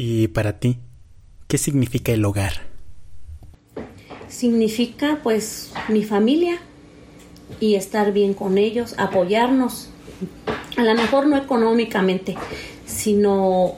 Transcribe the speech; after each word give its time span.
¿Y 0.00 0.28
para 0.28 0.60
ti, 0.60 0.78
qué 1.48 1.58
significa 1.58 2.12
el 2.12 2.24
hogar? 2.24 2.52
Significa 4.28 5.18
pues 5.24 5.72
mi 5.88 6.04
familia 6.04 6.60
y 7.58 7.74
estar 7.74 8.12
bien 8.12 8.32
con 8.32 8.58
ellos, 8.58 8.94
apoyarnos, 8.96 9.90
a 10.76 10.84
lo 10.84 10.94
mejor 10.94 11.26
no 11.26 11.36
económicamente, 11.36 12.36
sino 12.86 13.74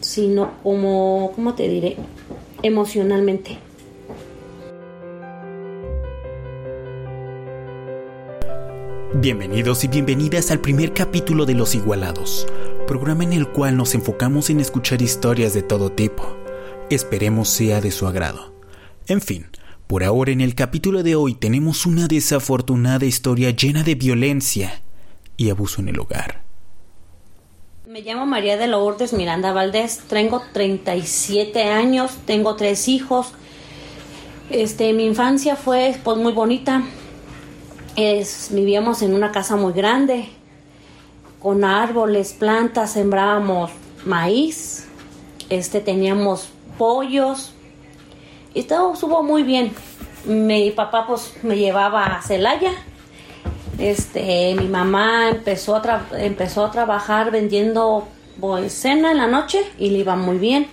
sino 0.00 0.58
como, 0.62 1.32
¿cómo 1.34 1.54
te 1.54 1.66
diré? 1.66 1.96
Emocionalmente. 2.62 3.56
Bienvenidos 9.14 9.84
y 9.84 9.88
bienvenidas 9.88 10.50
al 10.50 10.60
primer 10.60 10.92
capítulo 10.92 11.46
de 11.46 11.54
Los 11.54 11.74
Igualados, 11.74 12.46
programa 12.84 13.24
en 13.24 13.32
el 13.32 13.48
cual 13.48 13.76
nos 13.76 13.94
enfocamos 13.94 14.50
en 14.50 14.60
escuchar 14.60 15.02
historias 15.02 15.54
de 15.54 15.62
todo 15.62 15.90
tipo. 15.90 16.36
Esperemos 16.90 17.48
sea 17.48 17.80
de 17.80 17.90
su 17.90 18.06
agrado. 18.06 18.52
En 19.06 19.20
fin, 19.20 19.46
por 19.86 20.04
ahora 20.04 20.32
en 20.32 20.40
el 20.40 20.54
capítulo 20.54 21.02
de 21.02 21.16
hoy 21.16 21.34
tenemos 21.34 21.86
una 21.86 22.06
desafortunada 22.06 23.06
historia 23.06 23.50
llena 23.50 23.82
de 23.82 23.94
violencia 23.94 24.82
y 25.36 25.50
abuso 25.50 25.80
en 25.80 25.88
el 25.88 25.98
hogar. 25.98 26.42
Me 27.86 28.02
llamo 28.02 28.26
María 28.26 28.56
de 28.56 28.66
Lourdes 28.66 29.12
Miranda 29.12 29.52
Valdés, 29.52 30.00
tengo 30.08 30.42
37 30.52 31.64
años, 31.64 32.18
tengo 32.26 32.56
tres 32.56 32.88
hijos. 32.88 33.32
Este, 34.50 34.92
mi 34.92 35.06
infancia 35.06 35.56
fue 35.56 35.96
pues 36.02 36.16
muy 36.16 36.32
bonita 36.32 36.84
vivíamos 38.50 39.02
en 39.02 39.14
una 39.14 39.32
casa 39.32 39.56
muy 39.56 39.72
grande, 39.72 40.28
con 41.44 41.62
árboles, 41.62 42.32
plantas, 42.32 42.92
sembrábamos 42.92 43.70
maíz, 44.06 44.86
este, 45.50 45.80
teníamos 45.80 46.48
pollos 46.78 47.52
y 48.54 48.62
todo 48.62 48.94
estuvo 48.94 49.22
muy 49.22 49.42
bien. 49.42 49.74
Mi 50.24 50.70
papá 50.70 51.06
pues 51.06 51.34
me 51.42 51.58
llevaba 51.58 52.06
a 52.06 52.22
Celaya. 52.22 52.72
Este, 53.76 54.54
mi 54.54 54.68
mamá 54.68 55.28
empezó 55.28 55.76
a, 55.76 56.06
empezó 56.12 56.64
a 56.64 56.70
trabajar 56.70 57.30
vendiendo 57.30 58.08
pues, 58.40 58.72
cena 58.72 59.10
en 59.10 59.18
la 59.18 59.26
noche 59.26 59.66
y 59.78 59.90
le 59.90 59.98
iba 59.98 60.16
muy 60.16 60.38
bien. 60.38 60.66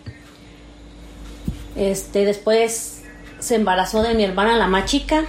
Este, 1.76 2.24
después 2.24 3.04
se 3.40 3.56
embarazó 3.56 4.04
de 4.04 4.14
mi 4.14 4.24
hermana 4.24 4.56
la 4.56 4.68
más 4.68 4.86
chica 4.86 5.26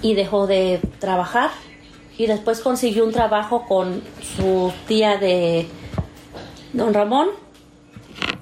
y 0.00 0.14
dejó 0.14 0.46
de 0.46 0.78
trabajar 1.00 1.50
y 2.18 2.26
después 2.26 2.60
consiguió 2.60 3.04
un 3.04 3.12
trabajo 3.12 3.64
con 3.66 4.02
su 4.36 4.72
tía 4.88 5.16
de 5.16 5.68
don 6.72 6.92
Ramón 6.92 7.28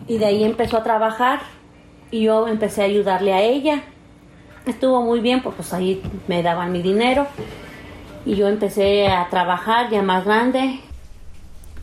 y 0.09 0.17
de 0.17 0.25
ahí 0.25 0.45
empezó 0.45 0.79
a 0.79 0.83
trabajar 0.83 1.43
y 2.11 2.23
yo 2.23 2.49
empecé 2.49 2.83
a 2.83 2.85
ayudarle 2.87 3.35
a 3.35 3.43
ella. 3.43 3.85
Estuvo 4.65 5.03
muy 5.03 5.21
bien 5.21 5.43
porque 5.43 5.59
pues 5.59 5.73
ahí 5.75 6.03
me 6.27 6.43
daban 6.43 6.73
mi 6.73 6.81
dinero 6.81 7.27
y 8.25 8.35
yo 8.35 8.49
empecé 8.49 9.09
a 9.09 9.29
trabajar 9.29 9.91
ya 9.91 10.03
más 10.03 10.25
grande. 10.25 10.81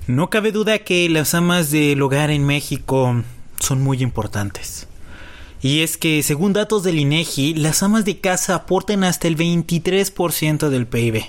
No 0.08 0.30
cabe 0.30 0.52
duda 0.52 0.80
que 0.80 1.08
las 1.10 1.34
amas 1.36 1.70
del 1.70 2.02
hogar 2.02 2.32
en 2.32 2.46
México 2.46 3.24
son 3.60 3.82
muy 3.82 4.02
importantes. 4.02 4.88
Y 5.62 5.82
es 5.82 5.96
que, 5.96 6.22
según 6.24 6.52
datos 6.52 6.84
del 6.84 7.00
INEGI, 7.00 7.54
las 7.54 7.84
amas 7.84 8.04
de 8.04 8.20
casa 8.20 8.56
aportan 8.56 9.06
hasta 9.06 9.30
el 9.30 9.38
23% 9.38 10.68
del 10.68 10.88
PIB. 10.88 11.24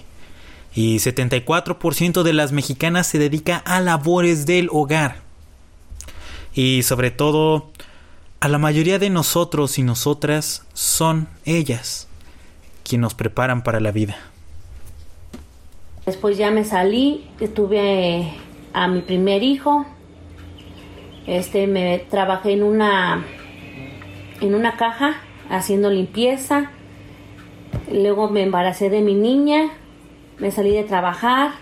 Y 0.74 0.96
74% 0.96 2.22
de 2.22 2.32
las 2.32 2.52
mexicanas 2.52 3.06
se 3.06 3.18
dedica 3.18 3.58
a 3.58 3.80
labores 3.80 4.46
del 4.46 4.68
hogar. 4.72 5.16
Y 6.52 6.82
sobre 6.82 7.10
todo, 7.10 7.70
a 8.40 8.48
la 8.48 8.58
mayoría 8.58 8.98
de 8.98 9.10
nosotros 9.10 9.78
y 9.78 9.82
nosotras 9.82 10.66
son 10.72 11.28
ellas 11.44 12.08
quienes 12.82 13.02
nos 13.02 13.14
preparan 13.14 13.62
para 13.62 13.80
la 13.80 13.90
vida. 13.90 14.16
Después 16.06 16.36
ya 16.36 16.50
me 16.50 16.64
salí, 16.64 17.26
tuve 17.54 18.34
a 18.74 18.88
mi 18.88 19.00
primer 19.00 19.42
hijo. 19.42 19.86
Este 21.26 21.66
me 21.66 21.98
trabajé 22.10 22.52
en 22.52 22.62
una 22.62 23.24
en 24.42 24.54
una 24.54 24.76
caja 24.76 25.14
haciendo 25.48 25.90
limpieza. 25.90 26.70
Luego 27.90 28.28
me 28.28 28.42
embaracé 28.42 28.90
de 28.90 29.00
mi 29.00 29.14
niña, 29.14 29.70
me 30.38 30.50
salí 30.50 30.72
de 30.72 30.84
trabajar 30.84 31.52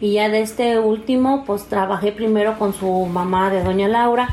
y 0.00 0.14
ya 0.14 0.28
de 0.28 0.40
este 0.40 0.78
último 0.78 1.44
pues 1.46 1.66
trabajé 1.66 2.12
primero 2.12 2.58
con 2.58 2.72
su 2.72 3.06
mamá 3.06 3.50
de 3.50 3.62
doña 3.62 3.88
Laura 3.88 4.28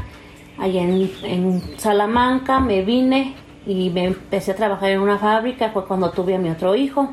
allá 0.60 0.84
en, 0.84 1.62
Salamanca, 1.78 2.60
me 2.60 2.82
vine 2.82 3.34
y 3.66 3.90
me 3.90 4.06
empecé 4.06 4.52
a 4.52 4.56
trabajar 4.56 4.90
en 4.92 5.00
una 5.00 5.18
fábrica, 5.18 5.70
fue 5.72 5.86
cuando 5.86 6.12
tuve 6.12 6.36
a 6.36 6.38
mi 6.38 6.50
otro 6.50 6.76
hijo 6.76 7.10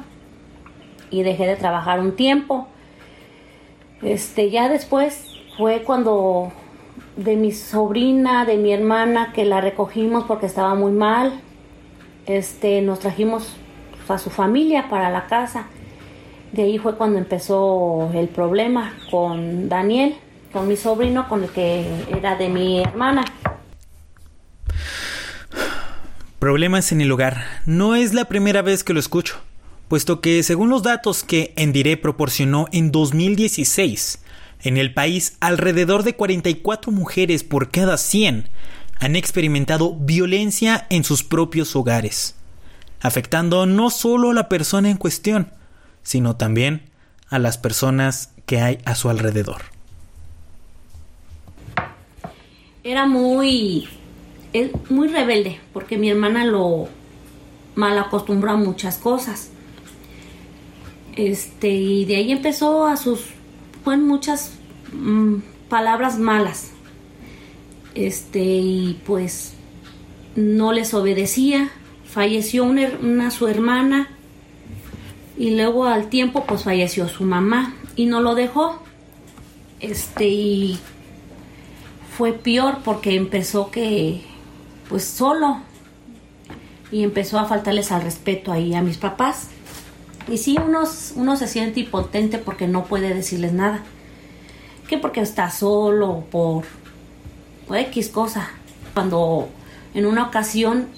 y 1.10 1.22
dejé 1.22 1.46
de 1.46 1.56
trabajar 1.56 2.00
un 2.00 2.16
tiempo. 2.16 2.66
Este, 4.02 4.50
ya 4.50 4.68
después 4.68 5.26
fue 5.56 5.82
cuando 5.82 6.52
de 7.16 7.36
mi 7.36 7.52
sobrina, 7.52 8.44
de 8.44 8.56
mi 8.56 8.72
hermana, 8.72 9.32
que 9.32 9.44
la 9.44 9.60
recogimos 9.60 10.24
porque 10.24 10.46
estaba 10.46 10.74
muy 10.74 10.92
mal. 10.92 11.40
Este, 12.26 12.82
nos 12.82 12.98
trajimos 12.98 13.56
a 14.08 14.18
su 14.18 14.30
familia 14.30 14.88
para 14.88 15.10
la 15.10 15.26
casa. 15.26 15.66
De 16.56 16.62
ahí 16.62 16.78
fue 16.78 16.96
cuando 16.96 17.18
empezó 17.18 18.10
el 18.14 18.28
problema 18.28 18.94
con 19.10 19.68
Daniel, 19.68 20.14
con 20.54 20.66
mi 20.66 20.76
sobrino, 20.76 21.28
con 21.28 21.42
el 21.44 21.50
que 21.50 21.84
era 22.08 22.34
de 22.36 22.48
mi 22.48 22.80
hermana. 22.80 23.26
Problemas 26.38 26.92
en 26.92 27.02
el 27.02 27.12
hogar. 27.12 27.44
No 27.66 27.94
es 27.94 28.14
la 28.14 28.24
primera 28.24 28.62
vez 28.62 28.84
que 28.84 28.94
lo 28.94 29.00
escucho, 29.00 29.36
puesto 29.88 30.22
que 30.22 30.42
según 30.42 30.70
los 30.70 30.82
datos 30.82 31.24
que 31.24 31.52
Endire 31.56 31.98
proporcionó 31.98 32.68
en 32.72 32.90
2016, 32.90 34.24
en 34.62 34.78
el 34.78 34.94
país, 34.94 35.36
alrededor 35.40 36.04
de 36.04 36.16
44 36.16 36.90
mujeres 36.90 37.44
por 37.44 37.70
cada 37.70 37.98
100 37.98 38.48
han 38.98 39.14
experimentado 39.14 39.94
violencia 39.94 40.86
en 40.88 41.04
sus 41.04 41.22
propios 41.22 41.76
hogares, 41.76 42.34
afectando 43.02 43.66
no 43.66 43.90
solo 43.90 44.30
a 44.30 44.34
la 44.34 44.48
persona 44.48 44.88
en 44.88 44.96
cuestión, 44.96 45.50
sino 46.06 46.36
también 46.36 46.82
a 47.28 47.40
las 47.40 47.58
personas 47.58 48.30
que 48.46 48.60
hay 48.60 48.78
a 48.84 48.94
su 48.94 49.08
alrededor. 49.08 49.62
Era 52.84 53.06
muy 53.06 53.88
muy 54.88 55.08
rebelde 55.08 55.60
porque 55.72 55.98
mi 55.98 56.08
hermana 56.08 56.44
lo 56.44 56.88
mal 57.74 57.98
acostumbró 57.98 58.52
a 58.52 58.56
muchas 58.56 58.98
cosas. 58.98 59.50
Este, 61.16 61.68
y 61.68 62.04
de 62.04 62.16
ahí 62.16 62.30
empezó 62.30 62.86
a 62.86 62.96
sus 62.96 63.24
muchas 63.84 64.52
mm, 64.92 65.38
palabras 65.68 66.18
malas. 66.20 66.70
Este, 67.96 68.44
y 68.44 69.00
pues 69.04 69.54
no 70.36 70.72
les 70.72 70.94
obedecía. 70.94 71.70
Falleció 72.04 72.64
una, 72.64 73.30
su 73.32 73.48
hermana 73.48 74.15
y 75.36 75.50
luego 75.50 75.84
al 75.84 76.08
tiempo 76.08 76.44
pues 76.46 76.64
falleció 76.64 77.08
su 77.08 77.24
mamá 77.24 77.74
y 77.94 78.06
no 78.06 78.20
lo 78.20 78.34
dejó. 78.34 78.80
Este, 79.80 80.28
y 80.28 80.78
fue 82.16 82.32
peor 82.32 82.78
porque 82.82 83.14
empezó 83.14 83.70
que 83.70 84.22
pues 84.88 85.04
solo 85.04 85.58
y 86.90 87.02
empezó 87.02 87.38
a 87.38 87.44
faltarles 87.44 87.92
al 87.92 88.02
respeto 88.02 88.52
ahí 88.52 88.74
a 88.74 88.82
mis 88.82 88.96
papás. 88.96 89.48
Y 90.28 90.38
sí, 90.38 90.56
uno, 90.64 90.84
uno 91.14 91.36
se 91.36 91.46
siente 91.46 91.80
impotente 91.80 92.38
porque 92.38 92.66
no 92.66 92.84
puede 92.84 93.14
decirles 93.14 93.52
nada. 93.52 93.82
Que 94.88 94.98
porque 94.98 95.20
está 95.20 95.50
solo 95.50 96.24
por, 96.30 96.64
por 97.66 97.76
X 97.76 98.08
cosa. 98.08 98.48
Cuando 98.94 99.48
en 99.94 100.06
una 100.06 100.24
ocasión 100.24 100.88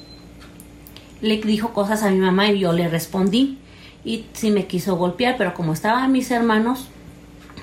le 1.20 1.38
dijo 1.38 1.72
cosas 1.72 2.02
a 2.02 2.10
mi 2.10 2.18
mamá 2.18 2.48
y 2.48 2.60
yo 2.60 2.72
le 2.72 2.88
respondí. 2.88 3.58
Y 4.04 4.26
sí 4.32 4.50
me 4.50 4.66
quiso 4.66 4.96
golpear, 4.96 5.36
pero 5.36 5.54
como 5.54 5.72
estaban 5.72 6.12
mis 6.12 6.30
hermanos, 6.30 6.88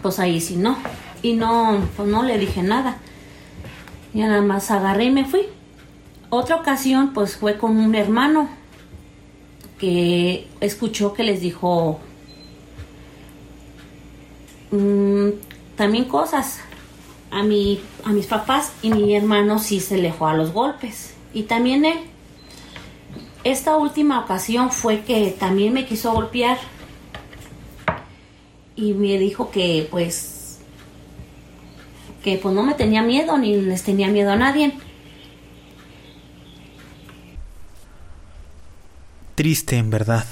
pues 0.01 0.19
ahí 0.19 0.41
sí 0.41 0.55
no. 0.55 0.77
Y 1.21 1.33
no, 1.33 1.79
pues 1.95 2.07
no 2.07 2.23
le 2.23 2.37
dije 2.37 2.61
nada. 2.61 2.97
Ya 4.13 4.27
nada 4.27 4.41
más 4.41 4.69
agarré 4.71 5.05
y 5.05 5.11
me 5.11 5.25
fui. 5.25 5.41
Otra 6.29 6.57
ocasión, 6.57 7.13
pues 7.13 7.37
fue 7.37 7.57
con 7.57 7.77
un 7.77 7.95
hermano 7.95 8.49
que 9.79 10.47
escuchó 10.61 11.13
que 11.13 11.23
les 11.23 11.41
dijo 11.41 11.99
mm, 14.71 15.29
también 15.75 16.05
cosas 16.05 16.59
a, 17.31 17.43
mi, 17.43 17.81
a 18.03 18.09
mis 18.09 18.27
papás 18.27 18.71
y 18.81 18.89
mi 18.91 19.15
hermano 19.15 19.59
sí 19.59 19.79
se 19.79 19.97
le 19.97 20.13
fue 20.13 20.31
a 20.31 20.33
los 20.33 20.51
golpes. 20.51 21.13
Y 21.33 21.43
también 21.43 21.85
él. 21.85 21.99
Esta 23.45 23.77
última 23.77 24.21
ocasión 24.21 24.71
fue 24.71 25.01
que 25.01 25.29
también 25.39 25.71
me 25.71 25.85
quiso 25.85 26.11
golpear 26.11 26.57
y 28.75 28.93
me 28.93 29.19
dijo 29.19 29.51
que 29.51 29.87
pues 29.91 30.57
que 32.23 32.39
pues 32.39 32.55
no 32.55 32.63
me 32.63 32.73
tenía 32.73 33.03
miedo 33.03 33.37
ni 33.37 33.55
les 33.61 33.83
tenía 33.83 34.07
miedo 34.07 34.31
a 34.31 34.35
nadie. 34.35 34.73
Triste, 39.35 39.77
en 39.77 39.91
verdad. 39.91 40.25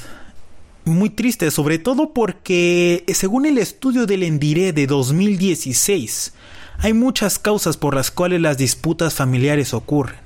Muy 0.83 1.11
triste, 1.11 1.51
sobre 1.51 1.77
todo 1.77 2.13
porque, 2.13 3.03
según 3.13 3.45
el 3.45 3.59
estudio 3.59 4.07
del 4.07 4.23
Endiré 4.23 4.73
de 4.73 4.87
2016, 4.87 6.33
hay 6.79 6.93
muchas 6.93 7.37
causas 7.37 7.77
por 7.77 7.93
las 7.93 8.09
cuales 8.09 8.41
las 8.41 8.57
disputas 8.57 9.13
familiares 9.13 9.75
ocurren, 9.75 10.17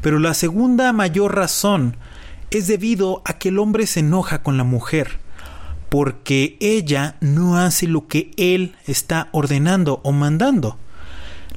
pero 0.00 0.18
la 0.18 0.34
segunda 0.34 0.92
mayor 0.92 1.36
razón 1.36 1.96
es 2.52 2.66
debido 2.66 3.22
a 3.24 3.38
que 3.38 3.48
el 3.48 3.58
hombre 3.58 3.86
se 3.86 4.00
enoja 4.00 4.42
con 4.42 4.56
la 4.56 4.64
mujer, 4.64 5.18
porque 5.88 6.56
ella 6.60 7.16
no 7.20 7.56
hace 7.56 7.86
lo 7.86 8.06
que 8.06 8.30
él 8.36 8.76
está 8.86 9.28
ordenando 9.32 10.00
o 10.04 10.12
mandando. 10.12 10.76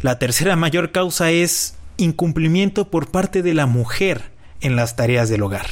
La 0.01 0.19
tercera 0.19 0.55
mayor 0.55 0.91
causa 0.91 1.31
es 1.31 1.75
incumplimiento 1.97 2.89
por 2.89 3.11
parte 3.11 3.41
de 3.41 3.53
la 3.53 3.65
mujer 3.65 4.31
en 4.61 4.75
las 4.75 4.95
tareas 4.95 5.29
del 5.29 5.43
hogar. 5.43 5.67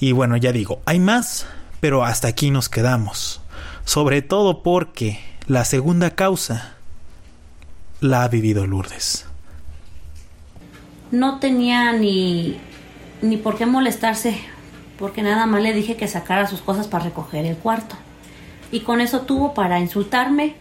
Y 0.00 0.12
bueno, 0.12 0.36
ya 0.36 0.52
digo, 0.52 0.80
hay 0.86 1.00
más, 1.00 1.46
pero 1.80 2.04
hasta 2.04 2.28
aquí 2.28 2.50
nos 2.50 2.68
quedamos. 2.68 3.40
Sobre 3.84 4.22
todo 4.22 4.62
porque 4.62 5.20
la 5.46 5.64
segunda 5.64 6.10
causa 6.10 6.76
la 8.00 8.22
ha 8.22 8.28
vivido 8.28 8.66
Lourdes. 8.66 9.26
No 11.10 11.40
tenía 11.40 11.92
ni, 11.92 12.60
ni 13.22 13.36
por 13.36 13.56
qué 13.56 13.66
molestarse, 13.66 14.38
porque 14.98 15.22
nada 15.22 15.46
más 15.46 15.62
le 15.62 15.72
dije 15.72 15.96
que 15.96 16.08
sacara 16.08 16.46
sus 16.46 16.60
cosas 16.60 16.88
para 16.88 17.04
recoger 17.04 17.44
el 17.44 17.56
cuarto. 17.56 17.96
Y 18.70 18.80
con 18.80 19.00
eso 19.00 19.22
tuvo 19.22 19.54
para 19.54 19.80
insultarme 19.80 20.54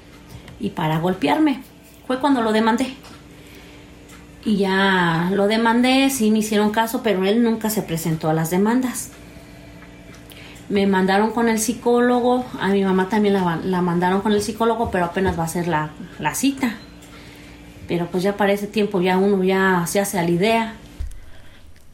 y 0.59 0.69
para 0.71 1.00
golpearme. 1.00 1.62
Fue 2.06 2.19
cuando 2.19 2.42
lo 2.42 2.51
demandé. 2.51 2.95
Y 4.45 4.57
ya 4.57 5.30
lo 5.33 5.48
demandé, 5.48 6.09
sí 6.09 6.31
me 6.31 6.39
hicieron 6.39 6.71
caso, 6.71 7.01
pero 7.04 7.25
él 7.25 7.44
nunca 7.44 7.69
se 7.69 7.81
presentó 7.81 8.30
a 8.30 8.33
las 8.33 8.50
demandas 8.50 9.12
me 10.69 10.86
mandaron 10.86 11.31
con 11.31 11.48
el 11.48 11.59
psicólogo, 11.59 12.45
a 12.59 12.69
mi 12.69 12.83
mamá 12.83 13.07
también 13.07 13.36
la, 13.36 13.81
mandaron 13.81 14.21
con 14.21 14.33
el 14.33 14.42
psicólogo, 14.42 14.92
pero 14.92 15.06
apenas 15.06 15.39
va 15.39 15.45
a 15.45 15.48
ser 15.48 15.68
la, 15.68 15.92
la, 16.19 16.36
cita. 16.36 16.75
Pero 17.88 18.07
pues 18.07 18.24
ya 18.24 18.36
para 18.36 18.51
ese 18.51 18.68
tiempo 18.68 19.00
ya 19.00 19.18
uno 19.18 19.44
ya 19.44 19.86
se 19.88 20.00
hace 20.00 20.19
a 20.19 20.24
la 20.24 20.30
idea. 20.30 20.74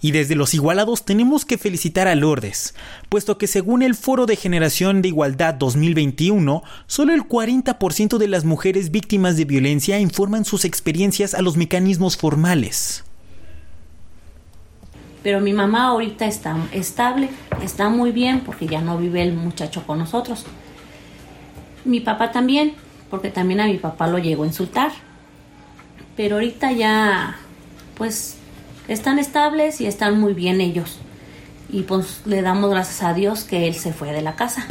Y 0.04 0.12
desde 0.12 0.36
los 0.36 0.54
igualados 0.54 1.06
tenemos 1.06 1.46
que 1.46 1.58
felicitar 1.58 2.10
a 2.10 2.16
Lourdes, 2.16 2.76
puesto 3.08 3.38
que 3.38 3.48
según 3.48 3.82
el 3.82 3.96
Foro 3.96 4.26
de 4.26 4.36
Generación 4.36 5.02
de 5.02 5.08
Igualdad 5.08 5.54
2021, 5.54 6.62
solo 6.88 7.14
el 7.14 7.24
40% 7.24 8.18
de 8.18 8.28
las 8.28 8.44
mujeres 8.44 8.92
víctimas 8.92 9.38
de 9.38 9.46
violencia 9.46 10.02
informan 10.02 10.44
sus 10.44 10.66
experiencias 10.66 11.34
a 11.34 11.42
los 11.42 11.56
mecanismos 11.56 12.18
formales. 12.18 13.06
Pero 15.24 15.40
mi 15.40 15.54
mamá 15.54 15.86
ahorita 15.86 16.26
está 16.26 16.58
estable, 16.74 17.30
está 17.62 17.88
muy 17.88 18.12
bien 18.12 18.42
porque 18.42 18.68
ya 18.68 18.82
no 18.82 18.98
vive 18.98 19.24
el 19.24 19.32
muchacho 19.32 19.88
con 19.88 20.00
nosotros. 20.00 20.46
Mi 21.86 22.02
papá 22.02 22.30
también, 22.34 22.74
porque 23.10 23.30
también 23.30 23.62
a 23.62 23.68
mi 23.68 23.78
papá 23.78 24.08
lo 24.08 24.18
llegó 24.18 24.44
a 24.44 24.48
insultar. 24.48 24.92
Pero 26.18 26.36
ahorita 26.36 26.74
ya, 26.74 27.38
pues, 27.96 28.36
están 28.88 29.20
estables 29.20 29.82
y 29.82 29.86
están 29.86 30.20
muy 30.20 30.34
bien 30.34 30.62
ellos. 30.62 30.98
Y 31.70 31.84
pues 31.84 32.22
le 32.26 32.42
damos 32.42 32.70
gracias 32.70 33.04
a 33.04 33.14
Dios 33.14 33.44
que 33.44 33.68
él 33.68 33.76
se 33.76 33.94
fue 33.94 34.12
de 34.12 34.22
la 34.22 34.36
casa. 34.36 34.68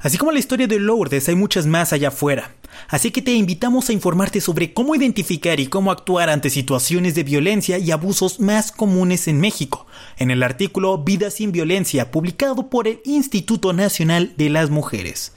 Así 0.00 0.18
como 0.18 0.32
la 0.32 0.38
historia 0.38 0.66
de 0.66 0.78
Lourdes, 0.78 1.28
hay 1.28 1.34
muchas 1.34 1.66
más 1.66 1.92
allá 1.92 2.08
afuera. 2.08 2.52
Así 2.88 3.10
que 3.10 3.22
te 3.22 3.32
invitamos 3.32 3.88
a 3.88 3.92
informarte 3.92 4.40
sobre 4.40 4.74
cómo 4.74 4.94
identificar 4.94 5.58
y 5.58 5.66
cómo 5.66 5.90
actuar 5.90 6.28
ante 6.28 6.50
situaciones 6.50 7.14
de 7.14 7.24
violencia 7.24 7.78
y 7.78 7.90
abusos 7.90 8.38
más 8.38 8.70
comunes 8.70 9.28
en 9.28 9.40
México, 9.40 9.86
en 10.18 10.30
el 10.30 10.42
artículo 10.42 10.98
Vida 10.98 11.30
sin 11.30 11.52
Violencia, 11.52 12.10
publicado 12.10 12.68
por 12.68 12.86
el 12.86 13.00
Instituto 13.04 13.72
Nacional 13.72 14.34
de 14.36 14.50
las 14.50 14.70
Mujeres. 14.70 15.32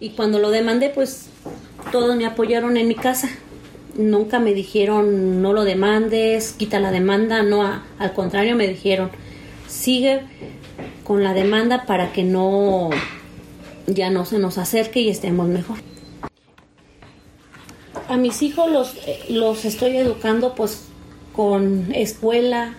Y 0.00 0.10
cuando 0.10 0.38
lo 0.38 0.50
demandé, 0.50 0.88
pues 0.88 1.26
todos 1.92 2.16
me 2.16 2.24
apoyaron 2.24 2.78
en 2.78 2.88
mi 2.88 2.94
casa. 2.94 3.28
Nunca 4.00 4.38
me 4.38 4.54
dijeron 4.54 5.42
no 5.42 5.52
lo 5.52 5.64
demandes, 5.64 6.52
quita 6.52 6.80
la 6.80 6.90
demanda, 6.90 7.42
no, 7.42 7.62
al 7.98 8.12
contrario 8.12 8.56
me 8.56 8.66
dijeron 8.66 9.10
sigue 9.68 10.22
con 11.04 11.22
la 11.22 11.34
demanda 11.34 11.86
para 11.86 12.12
que 12.12 12.24
no 12.24 12.90
ya 13.86 14.10
no 14.10 14.24
se 14.24 14.38
nos 14.38 14.58
acerque 14.58 15.00
y 15.00 15.08
estemos 15.08 15.48
mejor. 15.48 15.78
A 18.08 18.16
mis 18.16 18.42
hijos 18.42 18.70
los, 18.70 18.96
los 19.28 19.64
estoy 19.64 19.96
educando 19.96 20.54
pues 20.54 20.82
con 21.32 21.92
escuela, 21.94 22.74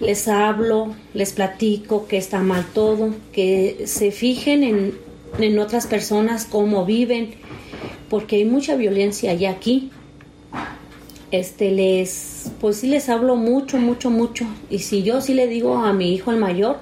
les 0.00 0.28
hablo, 0.28 0.94
les 1.14 1.32
platico 1.32 2.06
que 2.06 2.16
está 2.16 2.40
mal 2.40 2.64
todo, 2.74 3.14
que 3.32 3.84
se 3.86 4.10
fijen 4.10 4.62
en, 4.64 4.98
en 5.38 5.58
otras 5.58 5.86
personas 5.86 6.44
cómo 6.44 6.84
viven, 6.84 7.34
porque 8.08 8.36
hay 8.36 8.44
mucha 8.44 8.76
violencia 8.76 9.32
ya 9.34 9.50
aquí. 9.50 9.90
Este 11.30 11.70
les, 11.70 12.50
pues 12.60 12.78
sí 12.78 12.88
les 12.88 13.08
hablo 13.08 13.36
mucho, 13.36 13.78
mucho, 13.78 14.10
mucho. 14.10 14.46
Y 14.68 14.80
si 14.80 15.02
yo 15.02 15.20
sí 15.20 15.34
le 15.34 15.46
digo 15.46 15.78
a 15.78 15.92
mi 15.92 16.12
hijo 16.12 16.30
el 16.30 16.38
mayor 16.38 16.78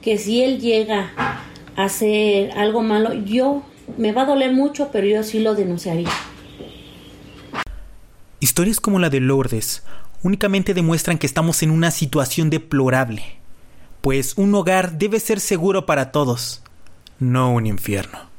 que 0.00 0.18
si 0.18 0.42
él 0.42 0.60
llega 0.60 1.12
hacer 1.76 2.52
algo 2.52 2.82
malo, 2.82 3.12
yo 3.12 3.62
me 3.98 4.12
va 4.12 4.22
a 4.22 4.26
doler 4.26 4.52
mucho, 4.52 4.90
pero 4.92 5.06
yo 5.06 5.22
sí 5.22 5.40
lo 5.40 5.54
denunciaría. 5.54 6.10
Historias 8.40 8.80
como 8.80 8.98
la 8.98 9.10
de 9.10 9.20
Lourdes 9.20 9.82
únicamente 10.22 10.74
demuestran 10.74 11.18
que 11.18 11.26
estamos 11.26 11.62
en 11.62 11.70
una 11.70 11.90
situación 11.90 12.50
deplorable, 12.50 13.22
pues 14.00 14.34
un 14.36 14.54
hogar 14.54 14.98
debe 14.98 15.20
ser 15.20 15.40
seguro 15.40 15.86
para 15.86 16.12
todos, 16.12 16.62
no 17.18 17.52
un 17.52 17.66
infierno. 17.66 18.35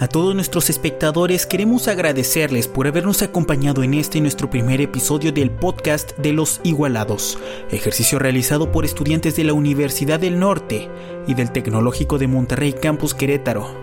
A 0.00 0.06
todos 0.06 0.32
nuestros 0.32 0.70
espectadores 0.70 1.44
queremos 1.44 1.88
agradecerles 1.88 2.68
por 2.68 2.86
habernos 2.86 3.22
acompañado 3.22 3.82
en 3.82 3.94
este 3.94 4.20
nuestro 4.20 4.48
primer 4.48 4.80
episodio 4.80 5.32
del 5.32 5.50
podcast 5.50 6.16
de 6.18 6.32
los 6.32 6.60
Igualados, 6.62 7.36
ejercicio 7.72 8.20
realizado 8.20 8.70
por 8.70 8.84
estudiantes 8.84 9.34
de 9.34 9.42
la 9.42 9.54
Universidad 9.54 10.20
del 10.20 10.38
Norte 10.38 10.88
y 11.26 11.34
del 11.34 11.50
Tecnológico 11.50 12.16
de 12.16 12.28
Monterrey 12.28 12.74
Campus 12.74 13.12
Querétaro. 13.12 13.74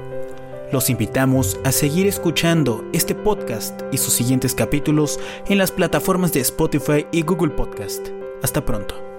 Los 0.71 0.89
invitamos 0.89 1.59
a 1.65 1.73
seguir 1.73 2.07
escuchando 2.07 2.85
este 2.93 3.13
podcast 3.13 3.81
y 3.91 3.97
sus 3.97 4.13
siguientes 4.13 4.55
capítulos 4.55 5.19
en 5.47 5.57
las 5.57 5.71
plataformas 5.71 6.31
de 6.31 6.39
Spotify 6.39 7.05
y 7.11 7.23
Google 7.23 7.51
Podcast. 7.51 8.07
Hasta 8.41 8.63
pronto. 8.63 9.14